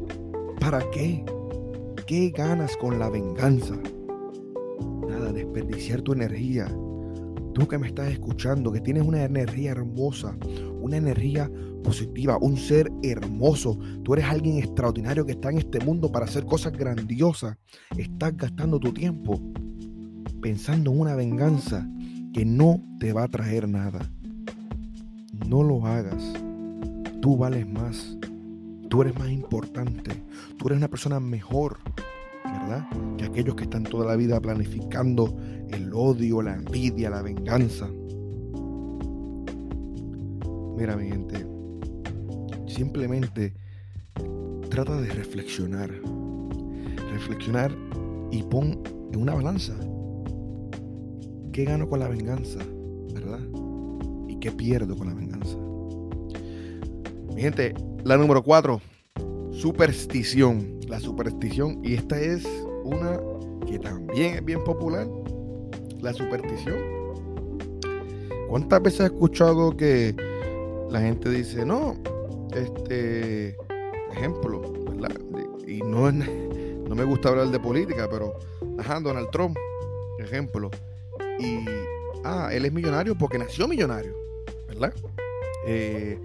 ¿Para 0.60 0.80
qué? 0.90 1.24
¿Qué 2.06 2.30
ganas 2.30 2.76
con 2.76 2.98
la 2.98 3.08
venganza? 3.08 3.74
Nada, 5.08 5.32
desperdiciar 5.32 6.02
tu 6.02 6.12
energía. 6.12 6.66
Tú 7.54 7.66
que 7.66 7.78
me 7.78 7.88
estás 7.88 8.10
escuchando, 8.10 8.72
que 8.72 8.80
tienes 8.80 9.04
una 9.04 9.24
energía 9.24 9.72
hermosa, 9.72 10.36
una 10.80 10.96
energía 10.96 11.50
positiva, 11.82 12.38
un 12.40 12.56
ser 12.56 12.90
hermoso. 13.02 13.78
Tú 14.04 14.14
eres 14.14 14.26
alguien 14.26 14.58
extraordinario 14.58 15.26
que 15.26 15.32
está 15.32 15.50
en 15.50 15.58
este 15.58 15.80
mundo 15.80 16.12
para 16.12 16.26
hacer 16.26 16.44
cosas 16.44 16.72
grandiosas. 16.72 17.56
Estás 17.96 18.36
gastando 18.36 18.78
tu 18.78 18.92
tiempo 18.92 19.40
pensando 20.40 20.90
en 20.90 21.00
una 21.00 21.14
venganza 21.14 21.86
que 22.32 22.44
no 22.44 22.82
te 22.98 23.12
va 23.12 23.24
a 23.24 23.28
traer 23.28 23.68
nada. 23.68 24.10
No 25.48 25.62
lo 25.62 25.84
hagas. 25.86 26.22
Tú 27.20 27.36
vales 27.36 27.68
más. 27.68 28.16
Tú 28.90 29.02
eres 29.02 29.16
más 29.16 29.30
importante. 29.30 30.10
Tú 30.58 30.66
eres 30.66 30.78
una 30.78 30.88
persona 30.88 31.20
mejor, 31.20 31.78
¿verdad? 32.44 32.88
Que 33.16 33.24
aquellos 33.24 33.54
que 33.54 33.62
están 33.62 33.84
toda 33.84 34.04
la 34.04 34.16
vida 34.16 34.40
planificando 34.40 35.38
el 35.68 35.94
odio, 35.94 36.42
la 36.42 36.56
envidia, 36.56 37.08
la 37.08 37.22
venganza. 37.22 37.88
Mira, 40.76 40.96
mi 40.96 41.08
gente, 41.08 41.46
simplemente 42.66 43.54
trata 44.70 45.00
de 45.00 45.08
reflexionar. 45.10 45.88
Reflexionar 47.12 47.72
y 48.32 48.42
pon 48.42 48.82
en 49.12 49.20
una 49.20 49.34
balanza. 49.34 49.74
¿Qué 51.52 51.64
gano 51.64 51.88
con 51.88 52.00
la 52.00 52.08
venganza? 52.08 52.58
¿Verdad? 53.14 53.38
¿Y 54.26 54.40
qué 54.40 54.50
pierdo 54.50 54.96
con 54.96 55.06
la 55.06 55.14
venganza? 55.14 55.56
Mi 57.36 57.42
gente, 57.42 57.72
la 58.04 58.16
número 58.16 58.42
cuatro, 58.42 58.80
superstición. 59.52 60.78
La 60.88 60.98
superstición, 60.98 61.80
y 61.84 61.94
esta 61.94 62.18
es 62.18 62.44
una 62.84 63.20
que 63.66 63.78
también 63.78 64.34
es 64.34 64.44
bien 64.44 64.64
popular, 64.64 65.06
la 66.00 66.12
superstición. 66.12 66.76
¿Cuántas 68.48 68.82
veces 68.82 69.00
he 69.00 69.04
escuchado 69.04 69.76
que 69.76 70.16
la 70.90 71.00
gente 71.00 71.30
dice, 71.30 71.64
no, 71.64 71.96
este, 72.52 73.56
ejemplo, 74.12 74.60
¿verdad? 74.90 75.16
Y 75.66 75.78
no, 75.82 76.10
no 76.10 76.94
me 76.94 77.04
gusta 77.04 77.28
hablar 77.28 77.48
de 77.48 77.60
política, 77.60 78.08
pero, 78.10 78.36
ajá, 78.78 78.98
Donald 78.98 79.30
Trump, 79.30 79.56
ejemplo. 80.18 80.70
Y, 81.38 81.64
ah, 82.24 82.48
él 82.52 82.64
es 82.64 82.72
millonario 82.72 83.16
porque 83.16 83.38
nació 83.38 83.68
millonario, 83.68 84.16
¿verdad? 84.66 84.92
Eh, 85.66 86.18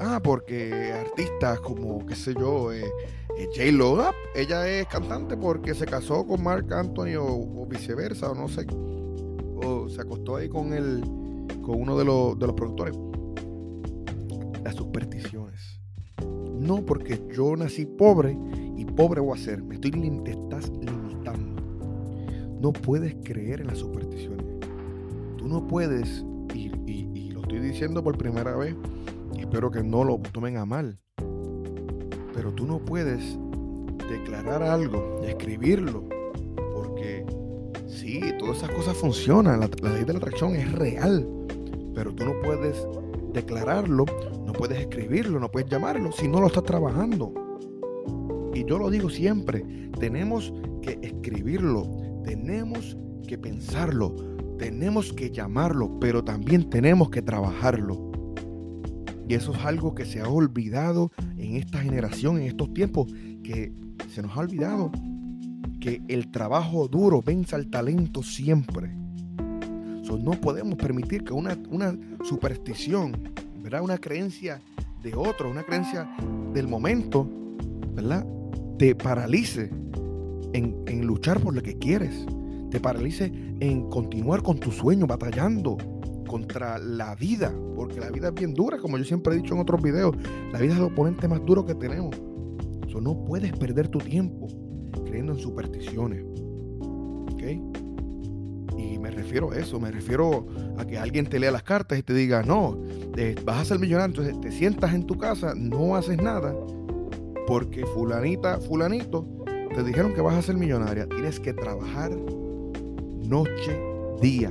ah, 0.00 0.20
porque 0.22 0.92
artistas 0.92 1.60
como, 1.60 2.04
qué 2.06 2.14
sé 2.14 2.34
yo, 2.34 2.72
eh, 2.72 2.84
Eh, 3.38 3.48
J-Lo, 3.54 3.98
ah, 4.00 4.12
ella 4.34 4.68
es 4.68 4.86
cantante 4.88 5.36
porque 5.36 5.74
se 5.74 5.86
casó 5.86 6.26
con 6.26 6.42
Mark 6.42 6.72
Anthony 6.72 7.16
o, 7.18 7.66
viceversa, 7.66 8.30
o 8.30 8.34
no 8.34 8.48
sé. 8.48 8.66
O 9.64 9.88
se 9.88 10.00
acostó 10.02 10.36
ahí 10.36 10.48
con 10.48 10.72
el, 10.74 11.00
con 11.62 11.80
uno 11.80 11.96
de 11.96 12.04
los, 12.04 12.38
de 12.38 12.46
los 12.46 12.54
productores. 12.54 12.94
Las 14.62 14.74
supersticiones. 14.74 15.80
No 16.60 16.84
porque 16.84 17.20
yo 17.34 17.56
nací 17.56 17.86
pobre 17.86 18.36
y 18.76 18.84
pobre 18.84 19.20
voy 19.20 19.38
a 19.38 19.42
ser. 19.42 19.62
Me 19.62 19.76
estoy, 19.76 19.90
te 19.90 20.32
estás 20.32 20.68
limitando. 20.68 21.62
No 22.60 22.72
puedes 22.72 23.16
creer 23.24 23.62
en 23.62 23.68
las 23.68 23.78
supersticiones. 23.78 24.44
Tú 25.38 25.48
no 25.48 25.66
puedes, 25.66 26.24
y, 26.54 27.30
lo 27.30 27.40
estoy 27.40 27.60
diciendo 27.60 28.04
por 28.04 28.18
primera 28.18 28.54
vez, 28.56 28.76
espero 29.52 29.70
que 29.70 29.82
no 29.82 30.02
lo 30.02 30.16
tomen 30.32 30.56
a 30.56 30.64
mal 30.64 30.98
pero 32.32 32.52
tú 32.54 32.66
no 32.66 32.78
puedes 32.78 33.38
declarar 34.08 34.62
algo, 34.62 35.20
escribirlo, 35.26 36.08
porque 36.74 37.26
sí, 37.86 38.22
todas 38.38 38.56
esas 38.56 38.70
cosas 38.70 38.96
funcionan, 38.96 39.60
la, 39.60 39.68
ley 39.90 40.04
de 40.04 40.14
la 40.14 40.18
atracción 40.18 40.56
es 40.56 40.72
real, 40.72 41.28
pero 41.94 42.14
tú 42.14 42.24
no 42.24 42.32
puedes 42.42 42.86
declararlo, 43.34 44.06
no 44.46 44.54
puedes 44.54 44.80
escribirlo, 44.80 45.38
no 45.38 45.50
puedes 45.50 45.68
llamarlo 45.68 46.12
si 46.12 46.28
no 46.28 46.40
lo 46.40 46.46
estás 46.46 46.64
trabajando. 46.64 47.34
Y 48.54 48.64
yo 48.64 48.78
lo 48.78 48.88
digo 48.88 49.10
siempre, 49.10 49.90
tenemos 50.00 50.52
que 50.80 50.98
escribirlo, 51.02 51.86
tenemos 52.24 52.96
que 53.28 53.36
pensarlo, 53.36 54.14
tenemos 54.58 55.12
que 55.12 55.30
llamarlo, 55.30 55.98
pero 56.00 56.24
también 56.24 56.70
tenemos 56.70 57.10
que 57.10 57.20
trabajarlo. 57.20 58.11
Y 59.28 59.34
eso 59.34 59.52
es 59.52 59.64
algo 59.64 59.94
que 59.94 60.04
se 60.04 60.20
ha 60.20 60.28
olvidado 60.28 61.10
en 61.36 61.56
esta 61.56 61.78
generación, 61.78 62.38
en 62.38 62.44
estos 62.44 62.72
tiempos, 62.74 63.12
que 63.42 63.72
se 64.08 64.22
nos 64.22 64.36
ha 64.36 64.40
olvidado 64.40 64.90
que 65.80 66.00
el 66.08 66.30
trabajo 66.30 66.86
duro 66.86 67.22
vence 67.22 67.56
al 67.56 67.68
talento 67.68 68.22
siempre. 68.22 68.94
no 70.22 70.32
podemos 70.32 70.76
permitir 70.76 71.24
que 71.24 71.32
una, 71.32 71.56
una 71.70 71.96
superstición, 72.22 73.32
¿verdad? 73.62 73.82
una 73.82 73.96
creencia 73.96 74.60
de 75.02 75.14
otro, 75.14 75.50
una 75.50 75.62
creencia 75.62 76.08
del 76.52 76.68
momento, 76.68 77.26
¿verdad? 77.94 78.26
te 78.78 78.94
paralice 78.94 79.70
en, 80.52 80.76
en 80.86 81.06
luchar 81.06 81.40
por 81.40 81.54
lo 81.54 81.62
que 81.62 81.78
quieres, 81.78 82.26
te 82.70 82.78
paralice 82.78 83.32
en 83.60 83.88
continuar 83.88 84.42
con 84.42 84.58
tu 84.58 84.70
sueño, 84.70 85.06
batallando, 85.06 85.78
contra 86.32 86.78
la 86.78 87.14
vida, 87.14 87.52
porque 87.76 88.00
la 88.00 88.08
vida 88.08 88.28
es 88.28 88.34
bien 88.34 88.54
dura, 88.54 88.78
como 88.78 88.96
yo 88.96 89.04
siempre 89.04 89.34
he 89.34 89.36
dicho 89.36 89.52
en 89.52 89.60
otros 89.60 89.82
videos, 89.82 90.16
la 90.50 90.58
vida 90.60 90.72
es 90.72 90.78
el 90.78 90.86
oponente 90.86 91.28
más 91.28 91.44
duro 91.44 91.66
que 91.66 91.74
tenemos. 91.74 92.16
eso 92.88 93.02
no 93.02 93.22
puedes 93.22 93.52
perder 93.52 93.88
tu 93.88 93.98
tiempo 93.98 94.46
creyendo 95.04 95.32
en 95.32 95.38
supersticiones. 95.38 96.24
¿Ok? 96.80 97.42
Y 98.78 98.98
me 98.98 99.10
refiero 99.10 99.50
a 99.50 99.58
eso, 99.58 99.78
me 99.78 99.90
refiero 99.90 100.46
a 100.78 100.86
que 100.86 100.96
alguien 100.96 101.26
te 101.26 101.38
lea 101.38 101.50
las 101.50 101.64
cartas 101.64 101.98
y 101.98 102.02
te 102.02 102.14
diga, 102.14 102.42
no, 102.42 102.82
eh, 103.18 103.34
vas 103.44 103.58
a 103.60 103.64
ser 103.66 103.78
millonario, 103.78 104.06
entonces 104.06 104.40
te 104.40 104.50
sientas 104.52 104.94
en 104.94 105.04
tu 105.04 105.18
casa, 105.18 105.52
no 105.54 105.96
haces 105.96 106.16
nada, 106.16 106.56
porque 107.46 107.84
fulanita, 107.84 108.58
fulanito, 108.58 109.26
te 109.74 109.84
dijeron 109.84 110.14
que 110.14 110.22
vas 110.22 110.36
a 110.36 110.40
ser 110.40 110.56
millonaria. 110.56 111.06
Tienes 111.10 111.38
que 111.38 111.52
trabajar 111.52 112.10
noche, 113.28 113.78
día 114.22 114.50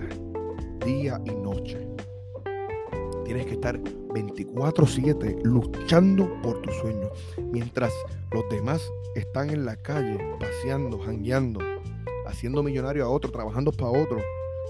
día 0.85 1.21
y 1.25 1.31
noche. 1.31 1.87
Tienes 3.25 3.45
que 3.45 3.53
estar 3.53 3.79
24/7 3.79 5.37
luchando 5.43 6.29
por 6.41 6.61
tus 6.61 6.75
sueños. 6.75 7.11
Mientras 7.51 7.93
los 8.31 8.43
demás 8.49 8.81
están 9.15 9.49
en 9.49 9.65
la 9.65 9.75
calle, 9.75 10.17
paseando, 10.39 10.99
jangueando, 10.99 11.59
haciendo 12.27 12.63
millonario 12.63 13.05
a 13.05 13.09
otro, 13.09 13.31
trabajando 13.31 13.71
para 13.71 13.91
otro, 13.91 14.19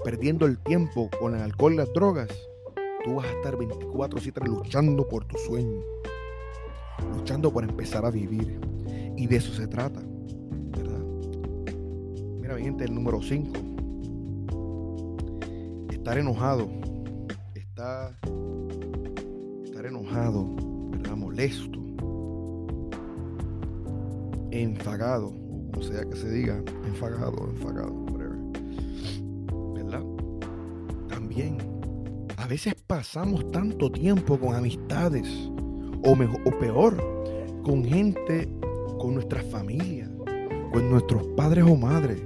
perdiendo 0.04 0.46
el 0.46 0.58
tiempo 0.58 1.10
con 1.18 1.34
el 1.34 1.42
alcohol 1.42 1.74
y 1.74 1.76
las 1.76 1.92
drogas, 1.92 2.28
tú 3.04 3.16
vas 3.16 3.26
a 3.26 3.32
estar 3.32 3.56
24/7 3.56 4.40
luchando 4.46 5.08
por 5.08 5.24
tu 5.24 5.36
sueño. 5.38 5.82
Luchando 7.16 7.52
por 7.52 7.64
empezar 7.64 8.04
a 8.04 8.10
vivir. 8.10 8.60
Y 9.16 9.26
de 9.26 9.36
eso 9.36 9.52
se 9.52 9.66
trata. 9.66 10.00
¿Verdad? 10.76 11.00
Mira, 12.40 12.54
mi 12.54 12.62
gente, 12.62 12.84
el 12.84 12.94
número 12.94 13.20
5 13.20 13.71
estar 16.02 16.18
enojado, 16.18 16.68
estar, 17.54 18.18
estar 19.64 19.86
enojado, 19.86 20.48
¿verdad? 20.90 21.16
Molesto, 21.16 21.78
enfagado, 24.50 25.32
o 25.78 25.80
sea 25.80 26.04
que 26.04 26.16
se 26.16 26.28
diga, 26.28 26.60
enfagado, 26.88 27.48
enfagado, 27.48 28.04
¿verdad? 29.74 30.02
También, 31.08 31.58
a 32.36 32.48
veces 32.48 32.74
pasamos 32.74 33.48
tanto 33.52 33.88
tiempo 33.92 34.40
con 34.40 34.56
amistades, 34.56 35.28
o, 36.04 36.16
mejor, 36.16 36.40
o 36.44 36.58
peor, 36.58 36.96
con 37.62 37.84
gente, 37.84 38.52
con 38.98 39.14
nuestra 39.14 39.40
familia, 39.40 40.10
con 40.72 40.90
nuestros 40.90 41.28
padres 41.36 41.62
o 41.64 41.76
madres, 41.76 42.20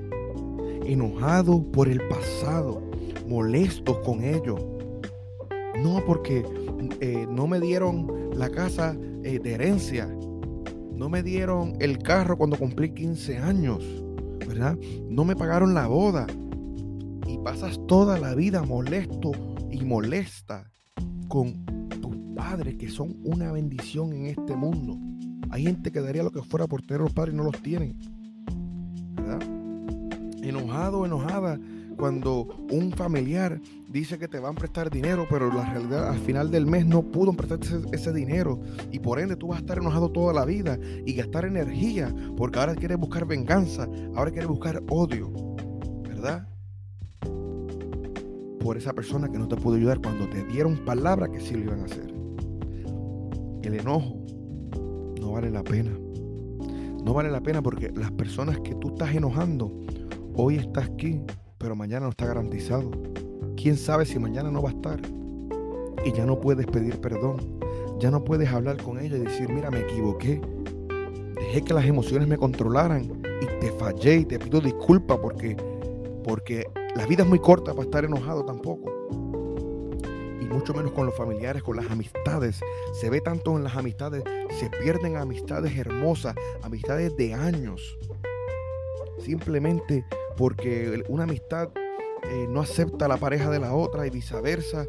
enojados 0.87 1.61
por 1.75 1.89
el 1.89 2.01
pasado, 2.09 2.86
molestos 3.29 3.99
con 3.99 4.23
ellos. 4.23 4.61
No 5.83 6.03
porque 6.07 6.45
eh, 7.01 7.27
no 7.29 7.47
me 7.47 7.61
dieron 7.61 8.31
la 8.35 8.51
casa 8.51 8.97
eh, 9.23 9.39
de 9.39 9.55
herencia. 9.55 10.07
No 10.93 11.09
me 11.09 11.23
dieron 11.23 11.75
el 11.81 11.99
carro 11.99 12.39
cuando 12.39 12.57
cumplí 12.57 12.91
15 12.91 13.39
años. 13.39 13.85
¿Verdad? 14.47 14.79
No 15.09 15.25
me 15.25 15.37
pagaron 15.37 15.75
la 15.75 15.87
boda. 15.87 16.27
Y 17.27 17.39
pasas 17.39 17.81
toda 17.87 18.19
la 18.19 18.35
vida 18.35 18.63
molesto 18.63 19.33
y 19.71 19.85
molesta 19.85 20.71
con 21.29 21.67
tus 22.01 22.17
padres 22.35 22.77
que 22.77 22.89
son 22.89 23.17
una 23.25 23.53
bendición 23.53 24.13
en 24.13 24.27
este 24.27 24.55
mundo. 24.57 24.97
Hay 25.51 25.65
gente 25.65 25.91
que 25.91 26.01
daría 26.01 26.23
lo 26.23 26.31
que 26.31 26.43
fuera 26.43 26.67
por 26.67 26.83
tener 26.83 27.01
los 27.01 27.13
padres 27.13 27.35
y 27.35 27.37
no 27.37 27.45
los 27.45 27.61
tienen. 27.63 27.99
¿Verdad? 29.17 29.43
Enojado, 30.43 31.05
enojada 31.05 31.59
cuando 31.97 32.47
un 32.71 32.93
familiar 32.93 33.61
dice 33.89 34.19
que 34.19 34.29
te 34.29 34.39
van 34.39 34.53
a 34.53 34.59
prestar 34.59 34.91
dinero, 34.91 35.27
pero 35.29 35.53
la 35.53 35.65
realidad 35.73 36.09
al 36.09 36.19
final 36.19 36.51
del 36.51 36.67
mes 36.67 36.87
no 36.87 37.03
pudo 37.03 37.33
prestarte 37.33 37.69
ese, 37.93 38.13
dinero 38.13 38.61
y 38.93 38.99
por 38.99 39.19
ende 39.19 39.37
tú 39.37 39.49
vas 39.49 39.59
a 39.59 39.61
estar 39.61 39.79
enojado 39.79 40.11
toda 40.11 40.33
la 40.33 40.45
vida 40.45 40.79
y 41.05 41.13
gastar 41.15 41.45
energía 41.45 42.15
porque 42.37 42.59
ahora 42.59 42.75
quieres 42.75 42.99
buscar 42.99 43.27
venganza, 43.27 43.89
ahora 44.15 44.31
quieres 44.31 44.49
buscar 44.49 44.83
odio, 44.89 45.31
¿verdad? 46.03 46.47
Por 48.61 48.77
esa 48.77 48.93
persona 48.93 49.29
que 49.29 49.39
no 49.39 49.49
te 49.49 49.57
pudo 49.57 49.77
ayudar 49.77 50.01
cuando 50.01 50.29
te 50.29 50.45
dieron 50.45 50.85
palabra 50.85 51.29
que 51.29 51.41
sí 51.41 51.55
lo 51.55 51.65
iban 51.65 51.81
a 51.81 51.85
hacer. 51.85 52.13
El 53.63 53.75
enojo 53.75 54.21
no 55.21 55.33
vale 55.33 55.51
la 55.51 55.63
pena. 55.63 55.93
No 57.05 57.15
vale 57.15 57.31
la 57.31 57.41
pena 57.41 57.63
porque 57.63 57.93
las 57.95 58.11
personas 58.11 58.59
que 58.61 58.75
tú 58.75 58.89
estás 58.89 59.15
enojando, 59.15 59.73
hoy 60.35 60.57
estás 60.57 60.89
aquí 60.89 61.21
pero 61.67 61.75
mañana 61.75 62.05
no 62.05 62.11
está 62.11 62.27
garantizado. 62.27 62.93
¿Quién 63.57 63.77
sabe 63.77 64.07
si 64.07 64.21
mañana 64.21 64.53
no 64.53 64.63
va 64.63 64.71
a 64.71 64.73
estar? 64.73 65.01
Y 66.05 66.13
ya 66.13 66.25
no 66.25 66.39
puedes 66.39 66.65
pedir 66.65 67.01
perdón. 67.01 67.59
Ya 67.99 68.09
no 68.09 68.23
puedes 68.23 68.49
hablar 68.51 68.81
con 68.81 69.01
ella 69.01 69.17
y 69.17 69.23
decir, 69.23 69.49
mira, 69.49 69.69
me 69.69 69.81
equivoqué. 69.81 70.41
Dejé 71.35 71.63
que 71.63 71.75
las 71.75 71.85
emociones 71.85 72.29
me 72.29 72.39
controlaran 72.39 73.03
y 73.03 73.47
te 73.59 73.73
fallé 73.73 74.19
y 74.19 74.25
te 74.27 74.39
pido 74.39 74.61
disculpas 74.61 75.19
porque, 75.19 75.57
porque 76.23 76.71
la 76.95 77.05
vida 77.05 77.25
es 77.25 77.29
muy 77.29 77.41
corta 77.41 77.73
para 77.73 77.83
estar 77.83 78.05
enojado 78.05 78.45
tampoco. 78.45 78.89
Y 80.41 80.45
mucho 80.45 80.73
menos 80.73 80.93
con 80.93 81.07
los 81.07 81.17
familiares, 81.17 81.65
con 81.65 81.75
las 81.75 81.91
amistades. 81.91 82.61
Se 82.93 83.11
ve 83.11 83.21
tanto 83.21 83.57
en 83.57 83.65
las 83.65 83.75
amistades, 83.75 84.23
se 84.51 84.71
pierden 84.71 85.17
amistades 85.17 85.77
hermosas, 85.77 86.37
amistades 86.63 87.17
de 87.17 87.35
años. 87.35 87.99
Simplemente 89.19 90.05
porque 90.37 91.03
una 91.09 91.25
amistad 91.25 91.71
eh, 92.31 92.47
no 92.49 92.61
acepta 92.61 93.09
la 93.09 93.17
pareja 93.17 93.51
de 93.51 93.59
la 93.59 93.75
otra 93.75 94.07
y 94.07 94.11
viceversa, 94.11 94.87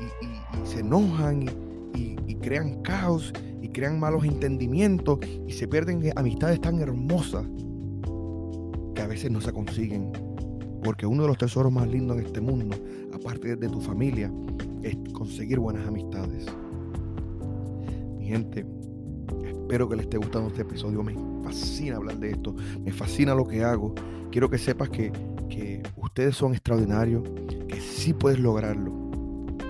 y, 0.00 0.66
se 0.66 0.80
enojan 0.80 1.46
y, 1.94 2.34
crean 2.42 2.82
caos 2.82 3.32
y 3.60 3.68
crean 3.68 4.00
malos 4.00 4.24
entendimientos 4.24 5.20
y 5.46 5.52
se 5.52 5.68
pierden 5.68 6.12
amistades 6.16 6.60
tan 6.60 6.80
hermosas 6.80 7.46
que 8.96 9.00
a 9.00 9.06
veces 9.06 9.30
no 9.30 9.40
se 9.40 9.52
consiguen. 9.52 10.10
Porque 10.82 11.06
uno 11.06 11.22
de 11.22 11.28
los 11.28 11.38
tesoros 11.38 11.70
más 11.70 11.86
lindos 11.86 12.18
en 12.18 12.26
este 12.26 12.40
mundo, 12.40 12.74
aparte 13.14 13.54
de 13.54 13.68
tu 13.68 13.80
familia, 13.80 14.32
es 14.82 14.96
conseguir 15.12 15.60
buenas 15.60 15.86
amistades. 15.86 16.46
Mi 18.18 18.26
gente, 18.26 18.66
espero 19.46 19.88
que 19.88 19.94
les 19.94 20.06
esté 20.06 20.16
gustando 20.16 20.48
este 20.48 20.62
episodio. 20.62 21.04
Fascina 21.42 21.96
hablar 21.96 22.18
de 22.18 22.30
esto. 22.30 22.54
Me 22.84 22.92
fascina 22.92 23.34
lo 23.34 23.46
que 23.46 23.64
hago 23.64 23.94
quiero 24.32 24.48
que 24.50 24.58
sepas 24.58 24.88
que, 24.88 25.12
ustedes 25.96 26.34
son 26.34 26.52
extraordinarios, 26.52 27.22
que 27.68 27.80
sí 27.80 28.12
puedes 28.12 28.40
lograrlo 28.40 28.90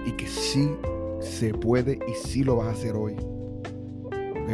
y 0.07 0.12
que 0.12 0.26
sí 0.26 0.71
se 1.21 1.52
puede 1.52 1.99
y 2.09 2.14
sí 2.14 2.45
lo 2.45 2.57
vas 2.57 2.69
a 2.69 2.71
hacer 2.71 2.95
hoy. 2.95 3.14
¿Ok? 4.05 4.50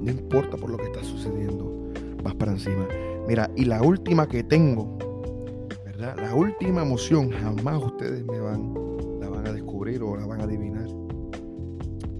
No 0.00 0.10
importa 0.10 0.56
por 0.56 0.70
lo 0.70 0.78
que 0.78 0.84
está 0.84 1.02
sucediendo, 1.02 1.90
vas 2.22 2.34
para 2.36 2.52
encima. 2.52 2.88
Mira, 3.26 3.50
y 3.56 3.64
la 3.64 3.82
última 3.82 4.28
que 4.28 4.44
tengo, 4.44 4.96
¿verdad? 5.84 6.16
La 6.16 6.34
última 6.34 6.82
emoción, 6.82 7.30
jamás 7.30 7.82
ustedes 7.82 8.24
me 8.24 8.38
van, 8.38 8.72
la 9.20 9.28
van 9.28 9.46
a 9.46 9.52
descubrir 9.52 10.02
o 10.02 10.16
la 10.16 10.26
van 10.26 10.40
a 10.40 10.44
adivinar, 10.44 10.88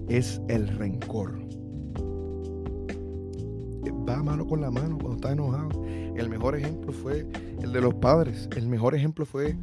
es 0.09 0.41
el 0.49 0.67
rencor. 0.67 1.39
Va 4.09 4.23
mano 4.23 4.47
con 4.47 4.59
la 4.59 4.71
mano 4.71 4.97
cuando 4.97 5.17
estás 5.17 5.33
enojado. 5.33 5.85
El 5.85 6.29
mejor 6.29 6.55
ejemplo 6.55 6.91
fue 6.91 7.27
el 7.61 7.71
de 7.71 7.79
los 7.79 7.93
padres. 7.93 8.49
El 8.55 8.67
mejor 8.67 8.95
ejemplo 8.95 9.23
fue 9.23 9.55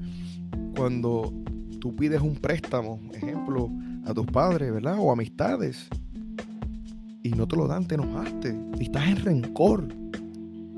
cuando 0.76 1.32
tú 1.80 1.96
pides 1.96 2.20
un 2.20 2.36
préstamo, 2.36 3.00
ejemplo, 3.12 3.68
a 4.04 4.14
tus 4.14 4.26
padres, 4.26 4.72
¿verdad? 4.72 4.98
O 5.00 5.10
amistades. 5.10 5.88
Y 7.24 7.30
no 7.30 7.48
te 7.48 7.56
lo 7.56 7.66
dan, 7.66 7.88
te 7.88 7.96
enojaste. 7.96 8.56
Y 8.78 8.84
estás 8.84 9.08
en 9.08 9.16
rencor. 9.16 9.88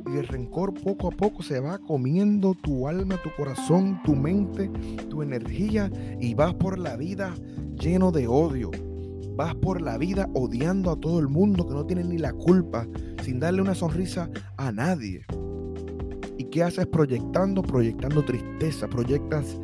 Y 0.06 0.16
el 0.16 0.26
rencor 0.26 0.72
poco 0.72 1.08
a 1.08 1.10
poco 1.10 1.42
se 1.42 1.60
va 1.60 1.76
comiendo 1.76 2.54
tu 2.54 2.88
alma, 2.88 3.20
tu 3.22 3.28
corazón, 3.36 4.00
tu 4.02 4.14
mente, 4.14 4.70
tu 5.10 5.20
energía. 5.20 5.90
Y 6.18 6.32
vas 6.32 6.54
por 6.54 6.78
la 6.78 6.96
vida 6.96 7.34
lleno 7.78 8.12
de 8.12 8.28
odio. 8.28 8.70
Vas 9.38 9.54
por 9.54 9.80
la 9.80 9.96
vida 9.98 10.28
odiando 10.34 10.90
a 10.90 10.96
todo 10.96 11.20
el 11.20 11.28
mundo 11.28 11.64
que 11.64 11.72
no 11.72 11.86
tiene 11.86 12.02
ni 12.02 12.18
la 12.18 12.32
culpa, 12.32 12.88
sin 13.22 13.38
darle 13.38 13.62
una 13.62 13.76
sonrisa 13.76 14.28
a 14.56 14.72
nadie. 14.72 15.24
¿Y 16.36 16.46
qué 16.46 16.64
haces 16.64 16.88
proyectando? 16.88 17.62
Proyectando 17.62 18.24
tristeza, 18.24 18.88
proyectas 18.88 19.56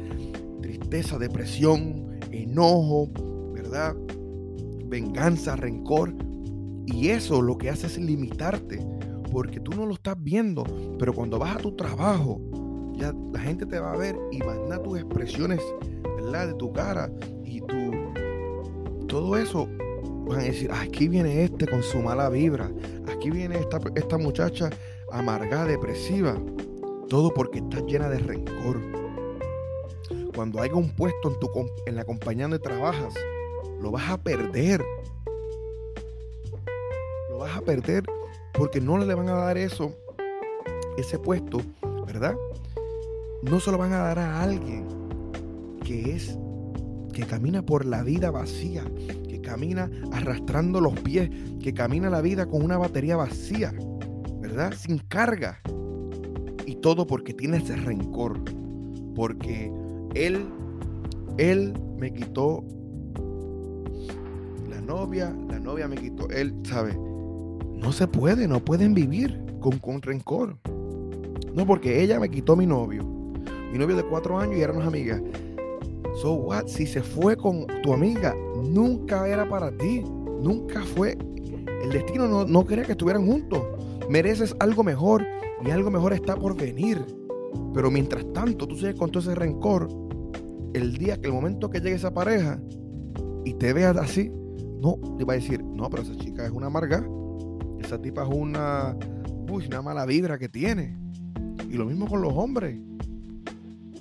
tristeza, 0.63 1.19
depresión, 1.19 2.21
enojo, 2.31 3.11
¿verdad? 3.53 3.97
Venganza, 4.87 5.57
rencor. 5.57 6.15
Y 6.87 7.09
eso 7.09 7.43
lo 7.43 7.59
que 7.59 7.69
hace 7.69 7.89
es 7.89 7.99
limitarte, 7.99 8.79
porque 9.33 9.59
tú 9.59 9.73
no 9.73 9.87
lo 9.87 9.95
estás 9.95 10.15
viendo, 10.23 10.63
pero 11.01 11.13
cuando 11.13 11.41
vas 11.41 11.57
a 11.57 11.59
tu 11.59 11.75
trabajo, 11.75 12.41
ya 12.97 13.13
la 13.33 13.41
gente 13.41 13.67
te 13.67 13.81
va 13.81 13.95
a 13.95 13.97
ver 13.97 14.15
y 14.31 14.39
manda 14.39 14.81
tus 14.81 15.01
expresiones, 15.01 15.61
¿verdad? 16.17 16.47
De 16.47 16.55
tu 16.55 16.73
cara 16.73 17.11
todo 19.15 19.37
eso 19.37 19.69
van 20.27 20.41
a 20.41 20.43
decir, 20.43 20.73
aquí 20.73 21.07
viene 21.07 21.45
este 21.45 21.69
con 21.69 21.85
su 21.85 22.01
mala 22.01 22.29
vibra, 22.29 22.69
aquí 23.07 23.31
viene 23.31 23.61
esta, 23.61 23.79
esta 23.95 24.19
muchacha 24.19 24.71
amargada, 25.13 25.67
depresiva, 25.67 26.37
todo 27.09 27.33
porque 27.33 27.61
está 27.61 27.79
llena 27.83 28.09
de 28.09 28.19
rencor. 28.19 28.81
Cuando 30.35 30.61
haya 30.61 30.75
un 30.75 30.91
puesto 30.97 31.31
en, 31.31 31.39
tu, 31.39 31.49
en 31.87 31.95
la 31.95 32.05
compañía 32.05 32.47
donde 32.47 32.59
trabajas, 32.59 33.15
lo 33.81 33.93
vas 33.93 34.11
a 34.11 34.19
perder. 34.19 34.85
Lo 37.31 37.39
vas 37.39 37.57
a 37.57 37.61
perder 37.61 38.03
porque 38.53 38.81
no 38.81 38.99
le 38.99 39.15
van 39.15 39.29
a 39.29 39.35
dar 39.35 39.57
eso, 39.57 39.95
ese 40.99 41.21
puesto, 41.21 41.61
¿verdad? 42.05 42.35
No 43.43 43.61
se 43.61 43.71
lo 43.71 43.79
van 43.79 43.93
a 43.93 43.99
dar 43.99 44.19
a 44.19 44.43
alguien 44.43 44.89
que 45.85 46.17
es, 46.17 46.37
que 47.15 47.25
camina 47.25 47.63
por 47.63 47.87
la 47.87 48.03
vida 48.03 48.31
vacía, 48.31 48.85
que 49.29 49.41
camina 49.41 49.91
arrastrando 50.13 50.81
los 50.81 50.99
pies, 51.01 51.31
que 51.63 51.73
camina 51.73 52.11
la 52.11 52.21
vida 52.21 52.47
con 52.47 52.63
una 52.63 52.77
batería 52.77 53.17
vacía, 53.17 53.73
¿verdad? 54.41 54.75
Sin 54.77 54.99
carga. 54.99 55.61
Y 56.67 56.77
todo 56.77 57.07
porque 57.07 57.33
tiene 57.33 57.59
ese 57.59 57.77
rencor. 57.77 58.41
Porque 59.15 59.71
él, 60.15 60.47
él 61.39 61.73
me 61.97 62.13
quitó 62.13 62.65
la 64.69 64.81
novia, 64.81 65.35
la 65.49 65.61
novia 65.61 65.87
me 65.87 65.97
quitó. 65.97 66.29
Él, 66.31 66.55
¿sabe? 66.65 66.95
No 66.95 67.93
se 67.93 68.09
puede, 68.09 68.49
no 68.49 68.65
pueden 68.65 68.93
vivir 68.93 69.41
con, 69.61 69.79
con 69.79 70.03
rencor. 70.03 70.59
No, 71.55 71.65
porque 71.65 72.03
ella 72.03 72.19
me 72.19 72.29
quitó 72.29 72.57
mi 72.57 72.67
novio. 72.67 73.05
Mi 73.71 73.79
novio 73.79 73.97
de 73.97 74.05
cuatro 74.05 74.39
años 74.39 74.57
y 74.57 74.63
éramos 74.63 74.85
amigas. 74.85 75.23
So 76.25 76.33
what? 76.33 76.69
Si 76.69 76.87
se 76.87 77.03
fue 77.03 77.37
con 77.37 77.67
tu 77.83 77.93
amiga, 77.93 78.35
nunca 78.63 79.29
era 79.29 79.47
para 79.47 79.71
ti. 79.77 80.03
Nunca 80.41 80.81
fue. 80.81 81.19
El 81.83 81.91
destino 81.91 82.27
no, 82.27 82.47
no 82.47 82.65
quería 82.65 82.83
que 82.87 82.93
estuvieran 82.93 83.27
juntos. 83.27 83.61
Mereces 84.09 84.57
algo 84.59 84.83
mejor 84.83 85.23
y 85.63 85.71
algo 85.71 85.91
mejor 85.91 86.15
está 86.15 86.35
por 86.35 86.57
venir. 86.57 87.05
Pero 87.75 87.91
mientras 87.91 88.25
tanto, 88.33 88.67
tú 88.67 88.75
sigues 88.75 88.95
con 88.95 89.11
todo 89.11 89.23
ese 89.23 89.35
rencor. 89.35 89.87
El 90.73 90.97
día 90.97 91.21
que 91.21 91.27
el 91.27 91.35
momento 91.35 91.69
que 91.69 91.81
llegue 91.81 91.97
esa 91.97 92.15
pareja 92.15 92.59
y 93.45 93.53
te 93.53 93.75
veas 93.75 93.95
así, 93.99 94.33
no, 94.81 94.97
te 95.19 95.27
va 95.27 95.35
a 95.35 95.37
decir, 95.37 95.63
no, 95.63 95.91
pero 95.91 96.05
esa 96.05 96.17
chica 96.17 96.47
es 96.47 96.53
una 96.53 96.69
amarga. 96.69 97.07
Esa 97.81 98.01
tipa 98.01 98.23
es 98.23 98.31
una, 98.35 98.97
uy, 99.51 99.67
una 99.67 99.83
mala 99.83 100.07
vibra 100.07 100.39
que 100.39 100.49
tiene. 100.49 100.99
Y 101.69 101.75
lo 101.75 101.85
mismo 101.85 102.07
con 102.07 102.23
los 102.23 102.33
hombres. 102.33 102.81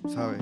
¿Sabes? 0.07 0.41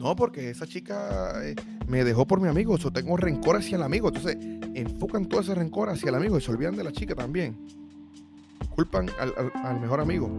No, 0.00 0.16
porque 0.16 0.50
esa 0.50 0.66
chica 0.66 1.34
eh, 1.44 1.54
me 1.86 2.02
dejó 2.02 2.26
por 2.26 2.40
mi 2.40 2.48
amigo. 2.48 2.76
Yo 2.78 2.90
tengo 2.90 3.16
rencor 3.16 3.56
hacia 3.56 3.76
el 3.76 3.82
amigo. 3.82 4.08
Entonces, 4.08 4.36
enfocan 4.74 5.26
todo 5.26 5.42
ese 5.42 5.54
rencor 5.54 5.90
hacia 5.90 6.08
el 6.08 6.16
amigo 6.16 6.36
y 6.38 6.40
se 6.40 6.50
olvidan 6.50 6.74
de 6.74 6.82
la 6.82 6.90
chica 6.90 7.14
también 7.14 7.56
culpan 8.80 9.10
al, 9.18 9.80
mejor 9.80 10.00
amigo. 10.00 10.30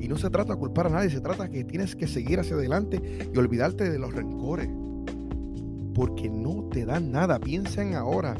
Y 0.00 0.08
no 0.08 0.16
se 0.16 0.30
trata 0.30 0.54
de 0.54 0.58
culpar 0.58 0.86
a 0.86 0.90
nadie, 0.90 1.10
se 1.10 1.20
trata 1.20 1.48
que 1.48 1.62
tienes 1.64 1.94
que 1.94 2.08
seguir 2.08 2.40
hacia 2.40 2.56
adelante 2.56 3.00
y 3.32 3.38
olvidarte 3.38 3.88
de 3.88 3.98
los 3.98 4.12
rencores. 4.12 4.68
Porque 5.94 6.28
no 6.28 6.68
te 6.72 6.84
dan 6.84 7.12
nada. 7.12 7.38
Piensen 7.38 7.94
ahora, 7.94 8.36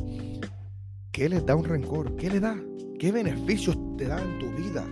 ¿qué 1.12 1.28
les 1.28 1.44
da 1.44 1.54
un 1.54 1.64
rencor? 1.64 2.16
¿Qué 2.16 2.30
le 2.30 2.40
da? 2.40 2.56
¿Qué 2.98 3.12
beneficios 3.12 3.78
te 3.96 4.06
da 4.06 4.20
en 4.20 4.38
tu 4.38 4.50
vida? 4.52 4.84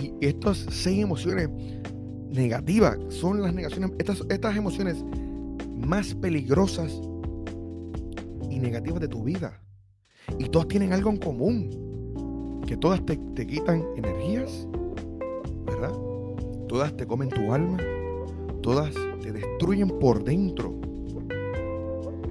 Y 0.00 0.26
estas 0.26 0.66
seis 0.70 1.02
emociones 1.02 1.48
negativas 2.32 2.98
son 3.08 3.42
las 3.42 3.54
negaciones, 3.54 3.92
estas, 3.98 4.22
estas 4.28 4.56
emociones 4.56 5.04
más 5.68 6.14
peligrosas 6.14 7.00
y 8.50 8.58
negativas 8.58 9.00
de 9.00 9.08
tu 9.08 9.22
vida. 9.22 9.60
Y 10.38 10.44
todas 10.48 10.68
tienen 10.68 10.92
algo 10.92 11.10
en 11.10 11.16
común 11.18 12.62
que 12.66 12.76
todas 12.76 13.04
te, 13.04 13.18
quitan 13.46 13.84
energías, 13.96 14.66
¿verdad? 15.66 15.92
Todas 16.68 16.96
te 16.96 17.06
comen 17.06 17.28
tu 17.28 17.52
alma, 17.52 17.78
todas 18.62 18.94
te 19.20 19.32
destruyen 19.32 19.88
por 19.88 20.24
dentro. 20.24 20.74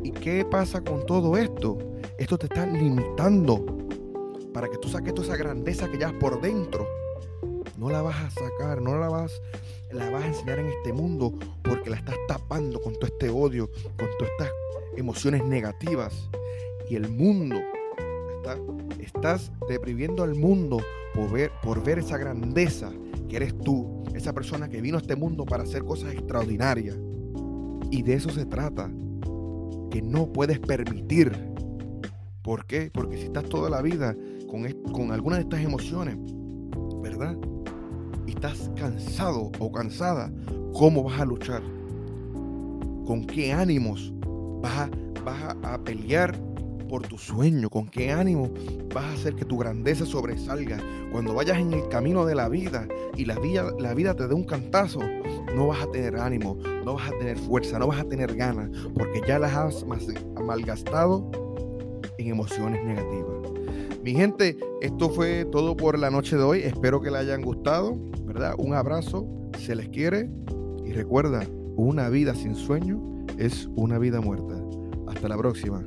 ¿Y 0.03 0.11
qué 0.11 0.45
pasa 0.49 0.81
con 0.81 1.05
todo 1.05 1.37
esto? 1.37 1.77
Esto 2.17 2.37
te 2.37 2.45
está 2.45 2.65
limitando 2.65 3.65
para 4.53 4.67
que 4.67 4.77
tú 4.77 4.89
saques 4.89 5.13
toda 5.13 5.27
esa 5.27 5.37
grandeza 5.37 5.89
que 5.89 5.97
llevas 5.97 6.13
por 6.13 6.41
dentro. 6.41 6.87
No 7.77 7.89
la 7.89 8.01
vas 8.01 8.15
a 8.15 8.29
sacar, 8.29 8.81
no 8.81 8.97
la 8.97 9.09
vas, 9.09 9.41
la 9.93 10.09
vas 10.09 10.23
a 10.23 10.27
enseñar 10.27 10.59
en 10.59 10.67
este 10.67 10.93
mundo 10.93 11.33
porque 11.63 11.89
la 11.89 11.97
estás 11.97 12.15
tapando 12.27 12.81
con 12.81 12.93
todo 12.93 13.05
este 13.05 13.29
odio, 13.29 13.69
con 13.97 14.07
todas 14.17 14.31
estas 14.31 14.51
emociones 14.97 15.43
negativas. 15.45 16.29
Y 16.89 16.95
el 16.95 17.09
mundo 17.09 17.57
estás 18.99 19.51
deprimiendo 19.69 20.23
al 20.23 20.35
mundo 20.35 20.79
por 21.13 21.31
ver, 21.31 21.51
por 21.63 21.83
ver 21.83 21.99
esa 21.99 22.17
grandeza 22.17 22.91
que 23.29 23.37
eres 23.37 23.57
tú, 23.59 24.03
esa 24.13 24.33
persona 24.33 24.69
que 24.69 24.81
vino 24.81 24.97
a 24.97 25.01
este 25.01 25.15
mundo 25.15 25.45
para 25.45 25.63
hacer 25.63 25.83
cosas 25.83 26.13
extraordinarias. 26.13 26.97
Y 27.89 28.03
de 28.03 28.13
eso 28.13 28.29
se 28.29 28.45
trata, 28.45 28.89
que 29.89 30.01
no 30.01 30.31
puedes 30.31 30.59
permitir. 30.59 31.31
¿Por 32.41 32.65
qué? 32.65 32.89
Porque 32.93 33.17
si 33.17 33.23
estás 33.23 33.45
toda 33.45 33.69
la 33.69 33.81
vida 33.81 34.15
con, 34.49 34.69
con 34.91 35.11
alguna 35.11 35.37
de 35.37 35.43
estas 35.43 35.61
emociones, 35.61 36.17
¿verdad? 37.01 37.37
Estás 38.43 38.71
cansado 38.75 39.51
o 39.59 39.71
cansada, 39.71 40.31
¿cómo 40.73 41.03
vas 41.03 41.21
a 41.21 41.25
luchar? 41.25 41.61
¿Con 43.05 43.27
qué 43.27 43.53
ánimos 43.53 44.11
vas 44.63 44.89
vas 45.23 45.55
a 45.61 45.77
pelear 45.83 46.35
por 46.89 47.03
tu 47.03 47.19
sueño, 47.19 47.69
con 47.69 47.87
qué 47.87 48.11
ánimo 48.11 48.51
vas 48.95 49.05
a 49.05 49.13
hacer 49.13 49.35
que 49.35 49.45
tu 49.45 49.59
grandeza 49.59 50.07
sobresalga. 50.07 50.79
Cuando 51.11 51.35
vayas 51.35 51.59
en 51.59 51.71
el 51.71 51.87
camino 51.89 52.25
de 52.25 52.33
la 52.33 52.49
vida 52.49 52.87
y 53.15 53.25
la 53.25 53.37
vida, 53.37 53.75
la 53.77 53.93
vida 53.93 54.15
te 54.15 54.27
dé 54.27 54.33
un 54.33 54.45
cantazo, 54.45 55.01
no 55.55 55.67
vas 55.67 55.83
a 55.83 55.91
tener 55.91 56.15
ánimo, 56.17 56.57
no 56.83 56.95
vas 56.95 57.11
a 57.11 57.17
tener 57.19 57.37
fuerza, 57.37 57.77
no 57.77 57.85
vas 57.85 57.99
a 57.99 58.05
tener 58.05 58.35
ganas, 58.35 58.71
porque 58.95 59.21
ya 59.27 59.37
las 59.37 59.53
has 59.53 59.85
malgastado 60.43 61.29
en 62.17 62.27
emociones 62.27 62.83
negativas. 62.83 63.40
Mi 64.03 64.15
gente, 64.15 64.57
esto 64.81 65.09
fue 65.11 65.45
todo 65.45 65.77
por 65.77 65.99
la 65.99 66.09
noche 66.09 66.35
de 66.35 66.41
hoy. 66.41 66.61
Espero 66.61 67.01
que 67.01 67.11
les 67.11 67.19
hayan 67.19 67.43
gustado, 67.43 67.95
¿verdad? 68.25 68.55
Un 68.57 68.73
abrazo, 68.73 69.27
se 69.59 69.75
les 69.75 69.89
quiere 69.89 70.27
y 70.83 70.91
recuerda, 70.91 71.45
una 71.75 72.09
vida 72.09 72.33
sin 72.33 72.55
sueño 72.55 72.99
es 73.37 73.69
una 73.75 73.99
vida 73.99 74.19
muerta. 74.19 74.55
Hasta 75.07 75.27
la 75.27 75.37
próxima. 75.37 75.83